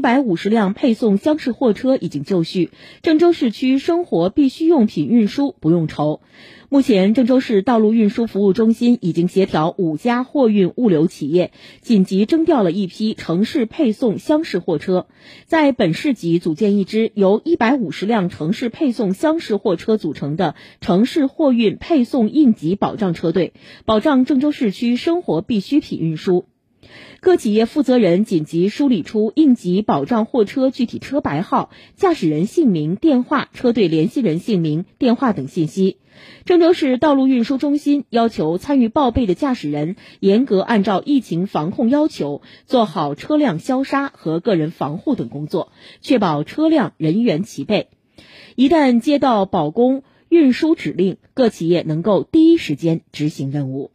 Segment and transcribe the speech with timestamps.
[0.00, 2.70] 一百五十辆配送厢式货车已经就绪，
[3.02, 6.22] 郑州市区生活必需用品运输不用愁。
[6.70, 11.52] 目前，郑州市道路运输服务中心已经协调五家货运物流企业，
[11.82, 15.06] 紧急征调了一批城市配送厢式货车，
[15.44, 23.52] 在本市级组建一支由一百五十辆城市配送厢式货车组成的城市货运配送应急保障车队，
[23.84, 26.46] 保障郑州市区生活必需品运输。
[27.20, 35.98] 各企业负责人紧急梳理出应急保障货车具体车牌号、驾驶人姓名、电话、车队联系人姓名、电话等信息。
[36.44, 47.88] 郑州市道路运输中心要求参与报备的驾驶人严格按照疫情防控要求，做好车辆消杀和个人防护等工作，确保车辆人员齐备。
[48.56, 53.90] 一旦接到保供运输指令，各企业能够第一时间执行任务。